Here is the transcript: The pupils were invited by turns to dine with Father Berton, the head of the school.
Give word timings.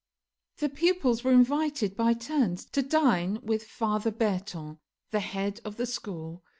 The 0.57 0.69
pupils 0.69 1.23
were 1.23 1.31
invited 1.31 1.95
by 1.95 2.13
turns 2.13 2.65
to 2.65 2.81
dine 2.81 3.39
with 3.43 3.65
Father 3.67 4.09
Berton, 4.09 4.79
the 5.11 5.19
head 5.19 5.61
of 5.63 5.75
the 5.77 5.85
school. 5.85 6.41